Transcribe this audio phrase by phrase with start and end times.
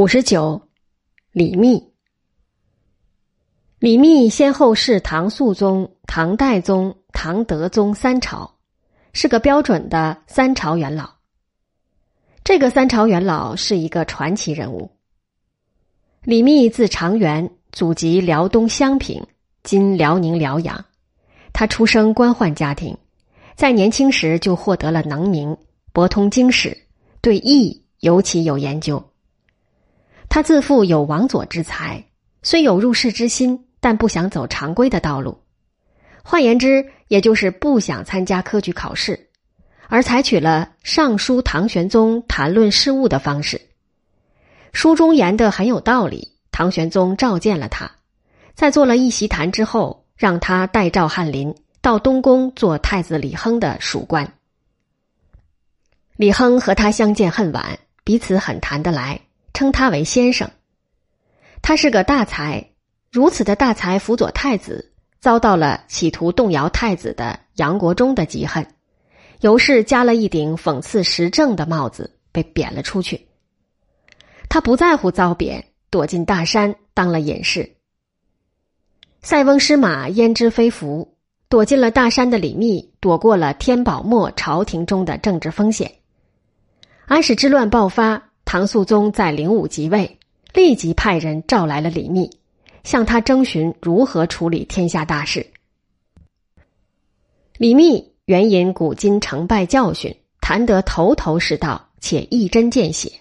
[0.00, 0.62] 五十九，
[1.30, 1.92] 李密。
[3.78, 8.50] 李密先后是唐肃宗、唐代宗、唐德宗三朝，
[9.12, 11.10] 是个标准的三朝元老。
[12.42, 14.90] 这个三朝元老是一个传奇人物。
[16.22, 19.26] 李密字长元，祖籍辽东襄平
[19.62, 20.82] （今辽宁辽阳）。
[21.52, 22.96] 他出生官宦家庭，
[23.54, 25.54] 在年轻时就获得了能名，
[25.92, 26.86] 博通经史，
[27.20, 29.09] 对易尤其有研究。
[30.30, 32.02] 他自负有王佐之才，
[32.42, 35.36] 虽有入世之心，但不想走常规的道路。
[36.22, 39.28] 换言之，也就是不想参加科举考试，
[39.88, 43.60] 而采取了上书唐玄宗谈论事务的方式。
[44.72, 47.90] 书中言的很有道理，唐玄宗召见了他，
[48.54, 54.32] 在做了一席谈之后，让他代召翰林到东宫做太子李亨的属官。
[56.14, 59.20] 李亨和他相见恨晚，彼此很谈得来。
[59.60, 60.50] 称他为先生，
[61.60, 62.70] 他是个大才，
[63.12, 68.66] 如此的大才辅佐太子，遭到了企图动摇太子的杨国忠的嫉恨，
[69.42, 73.28] 尤氏加了一顶讽刺时政的帽子，被贬了出去。
[74.48, 77.70] 他不在乎遭贬，躲进大山当了隐士。
[79.20, 81.18] 塞翁失马焉知非福，
[81.50, 85.96] 躲进了大山的李密，躲过了天宝末朝廷中的政治风险。
[87.04, 88.29] 安史之乱爆发。
[88.52, 90.18] 唐肃宗在灵武即位，
[90.52, 92.28] 立即派人召来了李密，
[92.82, 95.46] 向他征询如何处理天下大事。
[97.58, 103.12] 李密援引古今成败教训，谈得头头是道，且一针见血。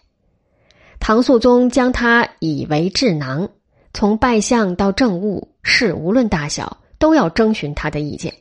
[1.00, 3.50] 唐肃宗将他以为智囊，
[3.94, 8.33] 从拜相到政务事，无论大小，都要征询他的意见。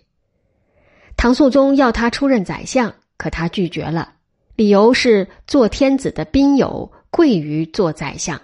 [1.19, 4.15] 唐肃宗要他出任宰相，可他拒绝了。
[4.59, 8.43] 理由是做天子的宾友贵于做宰相。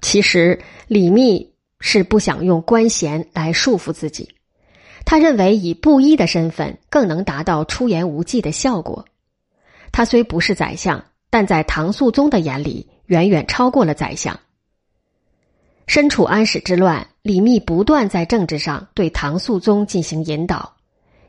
[0.00, 4.34] 其实李密是不想用官衔来束缚自己，
[5.04, 9.04] 他认为以布衣的身份更能达到出言无忌的效果。
[9.92, 14.40] 他虽不是宰相，但在唐肃宗的眼里远远超过了宰相。
[15.86, 20.76] 身处安史之乱，李密不断在政治上对唐肃宗进行引导，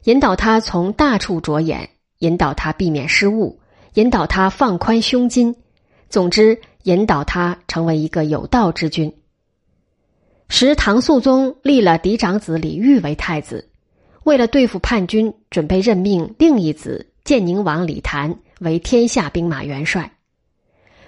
[0.05, 1.89] 引导他从大处着眼。
[2.19, 3.59] 引导他避免失误，
[3.95, 5.55] 引导他放宽胸襟，
[6.09, 9.13] 总之引导他成为一个有道之君。
[10.47, 13.69] 时唐肃宗立了嫡长子李煜为太子，
[14.23, 20.11] 为了对付叛军，准备任命另一子建宁王李谭为天下兵马元帅。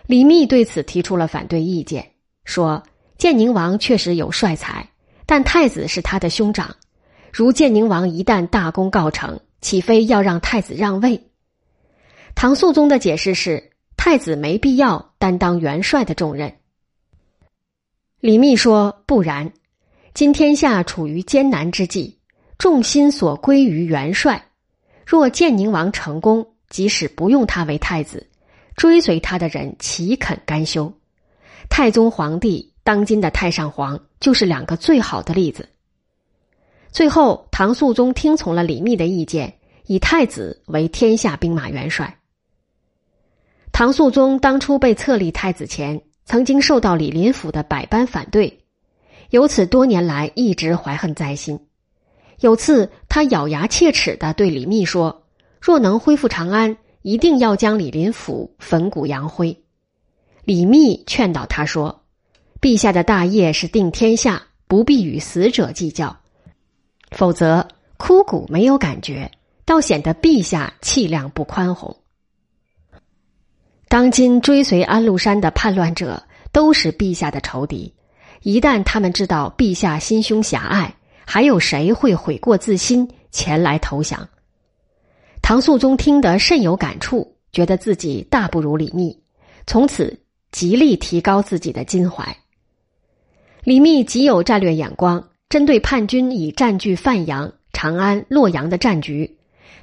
[0.05, 2.11] 李密对此提出了反对意见，
[2.45, 2.83] 说
[3.17, 4.87] 建宁王确实有帅才，
[5.25, 6.75] 但太子是他的兄长，
[7.31, 9.39] 如建宁王一旦大功告成。
[9.61, 11.27] 岂非要让太子让位？
[12.35, 16.55] 唐肃宗的解释是，太子没必要担当元帅的重任。
[18.19, 19.51] 李密说：“不然，
[20.13, 22.17] 今天下处于艰难之际，
[22.57, 24.49] 众心所归于元帅。
[25.05, 28.27] 若建宁王成功，即使不用他为太子，
[28.75, 30.91] 追随他的人岂肯甘休？
[31.69, 35.67] 太宗皇帝，当今的太上皇，就是两个最好的例子。”
[36.91, 39.53] 最后，唐肃宗听从了李密的意见，
[39.85, 42.17] 以太子为天下兵马元帅。
[43.71, 48.59] 唐肃宗当初被册立太子前，曾经受到李林甫的百般反对，
[49.29, 51.57] 由此多年来一直怀恨在心。
[52.41, 55.23] 有次，他咬牙切齿的对李密说
[55.61, 59.57] ：“若能恢复长安，一定要将李林甫焚骨扬灰。”
[60.43, 62.03] 李密劝导他说
[62.59, 66.17] ：“陛下的大业是定天下，不必与死者计较。”
[67.11, 67.67] 否则，
[67.97, 69.29] 枯骨没有感觉，
[69.65, 71.95] 倒显得陛下气量不宽宏。
[73.87, 76.23] 当今追随安禄山的叛乱者
[76.53, 77.93] 都是陛下的仇敌，
[78.41, 80.95] 一旦他们知道陛下心胸狭隘，
[81.25, 84.29] 还有谁会悔过自新前来投降？
[85.41, 89.21] 唐肃宗听得甚有感触，觉得自己大不如李密，
[89.67, 90.21] 从此
[90.51, 92.37] 极力提高自己的襟怀。
[93.63, 95.30] 李密极有战略眼光。
[95.51, 99.35] 针对叛军已占据范阳、长安、洛阳的战局，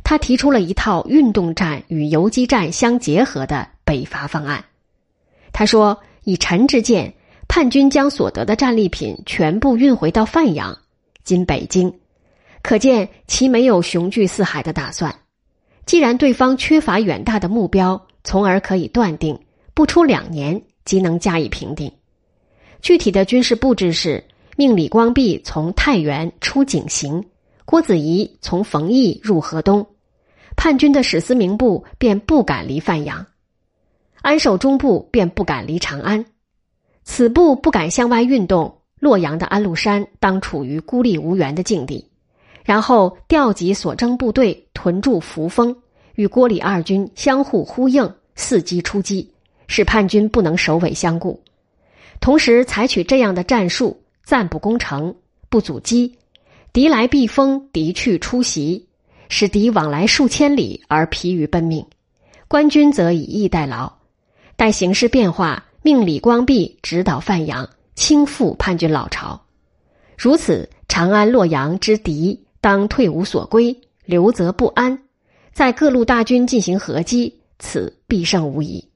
[0.03, 4.65] 他提出了一套运动战与游击战相结合的北伐方案。
[5.53, 7.12] 他说：“以臣之见，
[7.49, 10.75] 叛军将所得的战利品全部运回到范阳
[11.23, 11.93] （今北京），
[12.65, 15.15] 可见其没有雄踞四海的打算。
[15.85, 19.38] 既然对方缺乏远大的目标，从而可以断定，
[19.75, 21.93] 不出两年即能加以平定。
[22.81, 24.25] 具体的军事布置是。”
[24.58, 27.22] 命李光弼从太原出井陉，
[27.64, 29.87] 郭子仪从冯翊入河东，
[30.56, 33.25] 叛军的史思明部便不敢离范阳。
[34.20, 36.26] 安守中部便不敢离长安。
[37.05, 42.10] 此部不敢向外运动，洛阳的安禄山当处于孤立无援的境地。
[42.64, 45.76] 然后调集所征部队屯驻扶风，
[46.16, 49.32] 与郭李二军相互呼应，伺机出击，
[49.69, 51.40] 使叛军不能首尾相顾。
[52.19, 53.96] 同时采取这样的战术：
[54.29, 55.15] 暂不攻城，
[55.49, 56.19] 不阻击，
[56.75, 58.87] 敌来必锋，敌去出袭，
[59.31, 61.83] 使敌往来数千里而疲于奔命。
[62.47, 63.91] 官军则以逸待劳，
[64.55, 69.41] 待形势变化，命李光弼指导范阳，倾覆叛军老巢。
[70.19, 75.05] 如此，长安、洛阳之敌当退无所归，留则不安。
[75.55, 78.87] 在各路大军进行合击，此必胜无疑。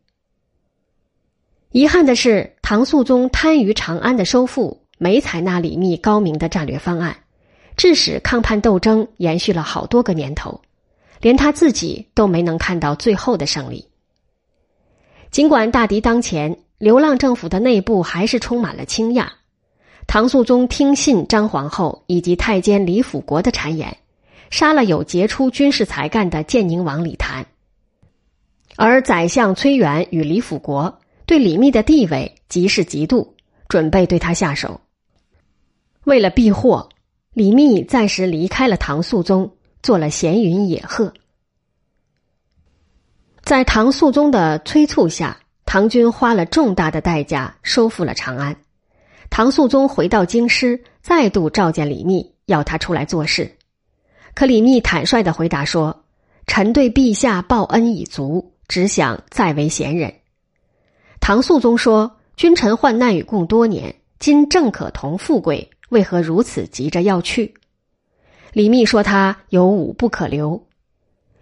[1.71, 7.17] 遗憾的是，唐肃宗贪于长安的收复，没采纳李密高明的战略方案，
[7.77, 10.61] 致使抗叛斗争延续了好多个年头。
[11.21, 13.89] 连他自己都没能看到最后的胜利。
[15.33, 19.29] 尽管大敌当前，流浪政府的内部还是充满了倾轧。
[20.07, 23.97] 唐肃宗听信张皇后以及太监李辅国的谗言，
[24.51, 27.45] 杀了有杰出军事才干的建宁王李谭。
[28.77, 33.31] 而宰相崔元与李辅国对李密的地位极是嫉妒，
[33.69, 34.81] 准备对他下手。
[36.05, 36.89] 为了避祸，
[37.33, 39.57] 李密暂时离开了唐肃宗。
[39.83, 41.13] 做了闲云野鹤，
[43.43, 48.57] 在唐肃宗的催促下，唐军花了重大的代价收复了长安。
[49.29, 53.57] 唐肃宗回到京师，再度召见李密，要他出来做事。
[54.35, 56.05] 可李密坦率的回答说
[56.47, 60.15] ：“臣对陛下报恩已足，只想再为贤人。”
[61.19, 67.55] 唐肃宗说：“君臣患难与共多年，今正可同富贵，为何如此急着要去？”
[68.53, 70.67] 李密说：“他有武不可留，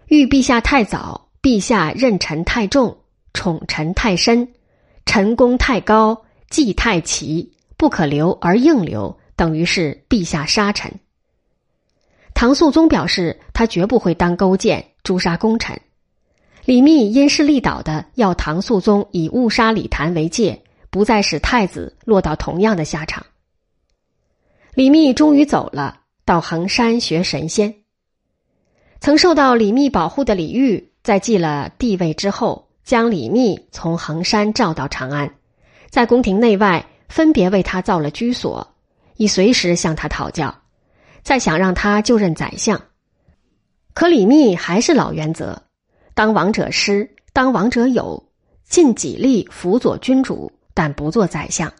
[0.08, 2.98] 遇陛下太早，陛下任臣太重，
[3.32, 4.46] 宠臣太深，
[5.06, 10.92] 臣功太高，绩太齐，不可留而硬留，等于是陛下杀臣。”
[12.32, 15.78] 唐肃宗表示，他绝不会当勾践诛杀功臣。
[16.64, 23.26] 李密因势利导的要唐肃宗以误杀李谭为戒，不再使太子落到同样的下场。
[24.74, 25.98] 李密终于走了。
[26.22, 27.74] 到衡山学神仙。
[29.00, 35.34] 曾受到李密保护的李煜，在继了帝位之后，将李密从衡山召到长安，
[35.88, 38.76] 在宫廷内外分别为他造了居所，
[39.16, 40.56] 以随时向他讨教，
[41.24, 42.80] 再想让他就任宰相。
[43.92, 45.60] 可李密还是老原则：
[46.14, 48.22] 当王者师，当王者友，
[48.68, 51.72] 尽己力辅佐君主，但不做宰相。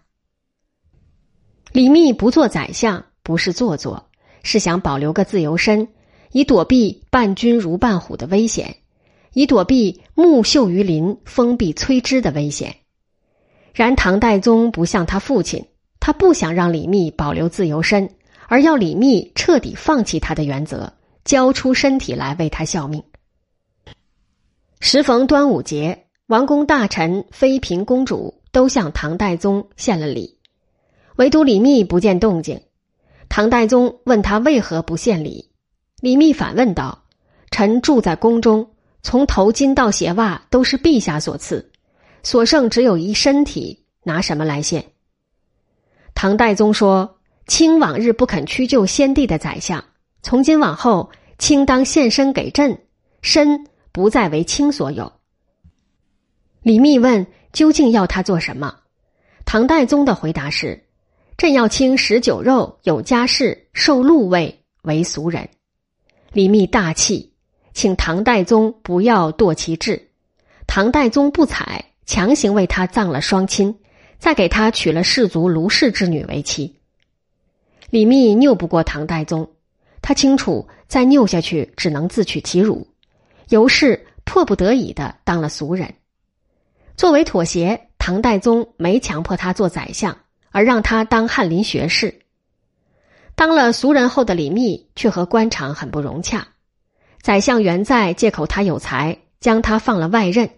[1.72, 4.06] 李密不做宰相，不是做作。
[4.43, 5.87] 是想保留个自由身，
[6.32, 8.76] 以躲避伴君如伴虎的危险，
[9.34, 12.75] 以躲避木秀于林、风必摧之的危险。
[13.75, 15.67] 然唐代宗不像他父亲，
[16.00, 18.08] 他不想让李密保留自由身，
[18.49, 20.90] 而要李密彻底放弃他的原则，
[21.23, 23.02] 交出身体来为他效命。
[24.81, 30.38] 时逢端午节，王公大臣、妃嫔、公主都向唐代宗献了礼，
[31.20, 32.62] 唯独李密不见动静。
[33.28, 35.50] 唐代宗问他为何不献礼，
[36.00, 37.05] 李密反问道
[37.52, 38.70] ：“臣住在宫中，
[39.02, 41.72] 从头巾到鞋袜都是陛下所赐，
[42.23, 44.83] 所剩只有一身体，拿什么来献？”
[46.16, 49.85] 唐代宗说：“卿往日不肯屈就先帝的宰相，
[50.23, 52.80] 从今往后，卿当献身给朕，
[53.21, 55.12] 身不再为卿所有。”
[56.64, 58.75] 李密问：“究竟要他做什么？”
[59.45, 60.87] 唐代宗的回答是。
[61.40, 65.49] 朕要清食酒肉，有家室，受禄位，为俗人。
[66.35, 67.32] 李密大气，
[67.73, 70.11] 请唐代宗不要堕其志。
[70.66, 73.75] 唐代宗不采，强行为他葬了双亲，
[74.18, 76.76] 再给他娶了氏族卢氏之女为妻。
[77.88, 79.50] 李密拗不过唐代宗，
[80.02, 82.87] 他清楚再拗下去只能自取其辱，
[83.49, 85.94] 由是迫不得已的当了俗人。
[86.99, 90.14] 作为妥协，唐代宗没强迫他做宰相。
[90.50, 92.23] 而让他当翰林学士，
[93.35, 96.49] 当了俗人后的李密却和官场很不融洽。
[97.23, 100.50] 宰相元在借口他有才，将他放了外任。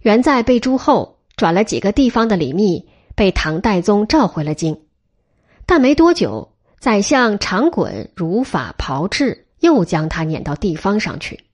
[0.00, 4.82] 元在被诛后，转了几个地方的李密被唐代宗召回了京，
[5.66, 11.44] 但没多久，宰相长衮如法炮制，又将他撵到地方上去。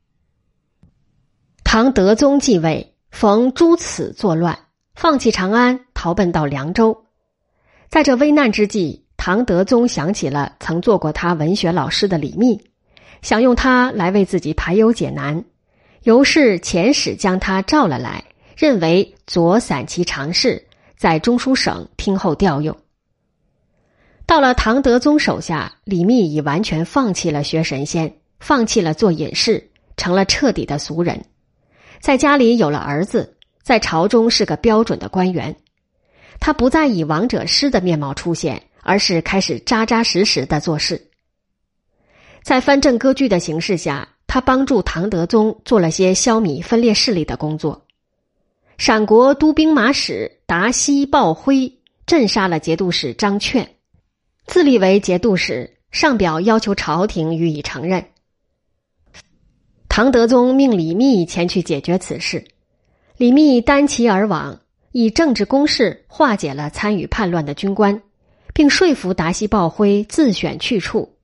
[1.64, 4.58] 唐德宗继位，逢诸此作乱，
[4.94, 7.04] 放弃长安，逃奔到凉州。
[7.88, 12.60] 在这危难之际，唐德宗想起了曾做过他文学老师的李密，
[13.22, 15.42] 想用他来为自己排忧解难，
[16.02, 18.22] 由是遣使将他召了来，
[18.56, 20.62] 认为左散骑常侍，
[20.98, 22.76] 在中书省听候调用。
[24.26, 31.24] 到了唐德宗手下，李密已完全放弃了学神仙，放弃了做隐士，成了彻底的俗人。
[32.00, 35.56] 在家里有了儿子，在朝中是个标准的官员。
[36.40, 41.08] 他不再以王者师的面貌出现，而是开始扎扎实实的做事。
[42.42, 47.84] 在藩镇割据的形势下，他帮助唐德宗做了些消弭分裂势力的工作。
[48.78, 53.68] 陕国都兵马使达西鲍辉镇杀了节度使张劝。
[54.46, 58.06] 自立为节度使，上表要求朝廷予以承认。
[59.88, 62.46] 唐德宗命李密前去解决此事，
[63.16, 64.60] 李密单骑而往，
[64.92, 68.00] 以政治攻势化解了参与叛乱的军官，
[68.54, 71.16] 并说服达西鲍辉自选去处，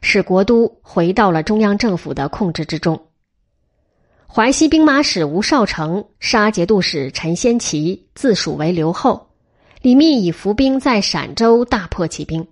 [0.00, 3.00] 使国都回到了中央政府的控制之中。
[4.26, 9.28] 淮西兵马使吴少成杀节度使陈先奇，自属为留后。
[9.82, 12.46] 李密以伏兵在陕州大破骑兵。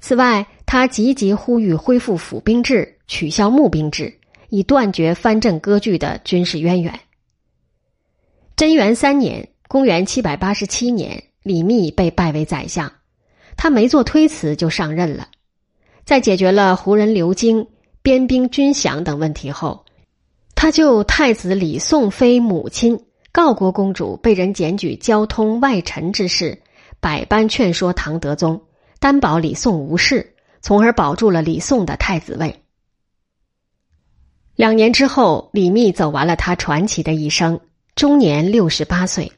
[0.00, 4.12] 此外，他积极呼吁恢复府兵制，取消募兵制，
[4.48, 6.98] 以断绝藩镇割据的军事渊源。
[8.56, 12.92] 贞元三年（公元七百八十七年），李密被拜为宰相，
[13.56, 15.28] 他没做推辞就上任了。
[16.04, 17.66] 在解决了胡人流经、
[18.02, 19.86] 边兵军饷等问题后，
[20.54, 23.00] 他就太子李宋妃母亲
[23.32, 26.60] 告国公主被人检举交通外臣之事，
[27.00, 28.60] 百般劝说唐德宗。
[28.98, 32.62] 担保李宋无事，从而保住了李宋的太子位。
[34.54, 37.58] 两年之后，李密走完了他传奇的一生，
[37.94, 39.32] 终年六十八岁。